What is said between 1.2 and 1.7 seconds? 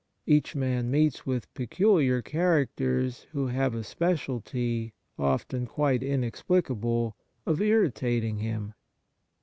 with